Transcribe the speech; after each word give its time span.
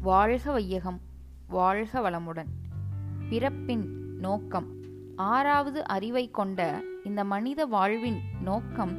வாழ்க 0.00 0.52
வையகம் 0.52 1.00
வாழ்க 1.48 2.10
வளமுடன். 2.10 2.46
பிறப்பின் 3.28 4.16
நோக்கம். 4.18 4.66
ஆறாவது 5.16 5.86
அறிவை 5.86 6.30
கொண்ட 6.30 6.82
இந்த 7.04 7.24
மனித 7.24 7.66
வாழ்வின் 7.66 8.20
நோக்கம் 8.42 8.96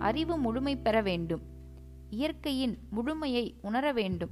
அறிவு 0.00 0.38
முழுமை 0.38 0.76
பெற 0.76 1.02
வேண்டும். 1.02 1.42
இயற்கையின் 2.10 2.78
முழுமையை 2.90 3.54
உணர 3.62 3.92
வேண்டும். 3.92 4.30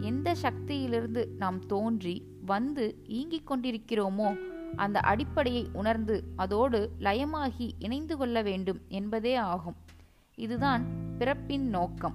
எந்த 0.00 0.34
சக்தியிலிருந்து 0.42 1.28
நாம் 1.36 1.66
தோன்றி 1.66 2.26
வந்து 2.44 3.02
ஈங்கிக் 3.06 3.52
கொண்டிருக்கிறோமோ 3.52 4.36
அந்த 4.76 5.00
அடிப்படையை 5.00 5.68
உணர்ந்து 5.72 6.24
அதோடு 6.36 6.90
லயமாகி 6.98 7.70
இணைந்து 7.78 8.16
கொள்ள 8.16 8.42
வேண்டும் 8.42 8.80
என்பதே 8.88 9.34
ஆகும். 9.34 9.76
இதுதான் 10.34 10.82
பிறப்பின் 11.18 11.68
நோக்கம். 11.68 12.14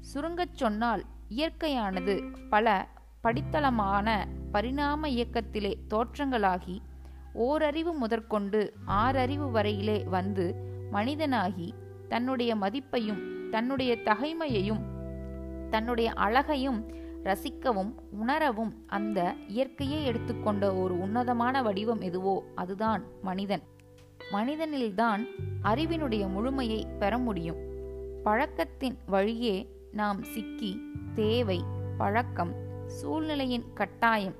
சுருங்கச் 0.00 0.54
சொன்னால் 0.54 1.04
இயற்கையானது 1.28 2.34
பல 2.50 2.88
படித்தளமான 3.22 4.26
பரிணாம 4.52 5.08
இயக்கத்திலே 5.08 5.74
தோற்றங்களாகி 5.90 6.78
ஓரறிவு 7.32 7.92
முதற்கொண்டு 7.92 8.72
ஆறறிவு 8.88 9.50
வரையிலே 9.50 10.04
வந்து 10.04 10.54
மனிதனாகி 10.92 11.72
தன்னுடைய 12.08 12.56
மதிப்பையும் 12.56 13.48
தன்னுடைய 13.48 13.96
தகைமையையும் 13.96 14.80
தன்னுடைய 15.70 16.12
அழகையும் 16.12 16.94
ரசிக்கவும் 17.24 17.94
உணரவும் 18.10 18.84
அந்த 18.86 19.34
இயற்கையை 19.48 20.04
எடுத்துக்கொண்ட 20.04 20.74
ஒரு 20.74 21.00
உன்னதமான 21.00 21.62
வடிவம் 21.62 22.00
எதுவோ 22.00 22.44
அதுதான் 22.54 23.02
மனிதன். 23.22 23.62
மனிதனில்தான் 24.32 25.24
அறிவினுடைய 25.62 26.28
முழுமையை 26.30 26.86
பெற 26.98 27.18
முடியும். 27.18 27.56
பழக்கத்தின் 28.22 28.98
வழியே 29.06 29.75
நாம் 29.96 30.22
சிக்கி 30.22 30.80
தேவை 31.14 31.64
பழக்கம் 31.98 32.54
சூழ்நிலையின் 32.86 33.64
கட்டாயம் 33.74 34.34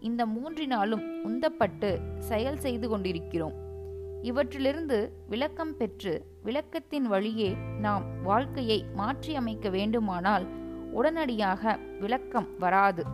இந்த 0.00 0.26
மூன்றினாலும் 0.26 1.02
உந்தப்பட்டு 1.24 2.18
செயல் 2.18 2.58
செய்து 2.58 2.88
கொண்டிருக்கிறோம். 2.88 3.52
இவற்றிலிருந்து 4.22 5.08
விளக்கம் 5.28 5.76
பெற்று 5.76 6.26
விளக்கத்தின் 6.44 7.02
வழியே 7.02 7.56
நாம் 7.80 8.22
வாழ்க்கையை 8.22 8.84
மாற்றியமைக்க 8.94 9.68
வேண்டுமானால் 9.68 10.46
உடனடியாக 10.92 11.78
விளக்கம் 12.00 12.48
வராது. 12.58 13.04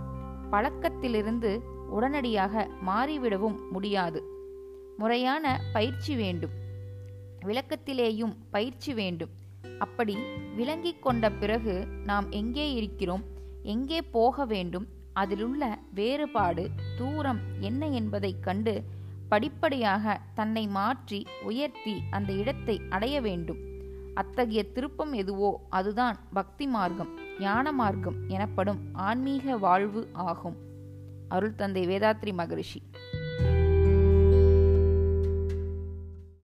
பழக்கத்திலிருந்து 0.50 1.60
உடனடியாக 1.88 2.68
மாறிவிடவும் 2.86 3.70
முடியாது. 3.70 4.22
முறையான 4.96 5.60
பயிற்சி 5.72 6.16
வேண்டும். 6.16 6.50
விளக்கத்திலேயும் 7.44 8.36
பயிற்சி 8.50 8.94
வேண்டும். 8.94 9.39
அப்படி 9.80 10.16
விளங்கிக் 10.56 11.02
கொண்ட 11.02 11.32
பிறகு 11.32 11.74
நாம் 12.04 12.30
எங்கே 12.30 12.72
இருக்கிறோம் 12.72 13.24
எங்கே 13.62 14.02
போக 14.02 14.44
வேண்டும் 14.44 14.86
அதிலுள்ள 15.12 15.78
வேறுபாடு 15.94 16.70
தூரம் 16.98 17.40
என்ன 17.60 17.88
என்பதைக் 17.88 18.42
கண்டு 18.42 18.74
படிப்படியாக 19.28 20.20
தன்னை 20.34 20.66
மாற்றி 20.66 21.26
உயர்த்தி 21.42 21.94
அந்த 22.10 22.32
இடத்தை 22.32 22.80
அடைய 22.90 23.20
வேண்டும். 23.20 23.60
அத்தகைய 24.14 24.62
திருப்பம் 24.72 25.12
எதுவோ 25.12 25.50
அதுதான் 25.68 26.16
பக்தி 26.32 26.66
மார்க்கம் 26.66 27.12
ஞான 27.38 27.72
மார்க்கம் 27.72 28.14
எனப்படும் 28.28 28.80
ஆன்மீக 28.92 29.56
வாழ்வு 29.58 30.08
ஆகும். 30.12 30.56
அருள் 31.28 31.54
தந்தை 31.54 31.86
வேதாத்ரி 31.86 32.32
மகரிஷி. 32.32 32.82